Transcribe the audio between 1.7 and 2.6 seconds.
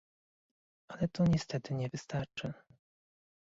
nie wystarczy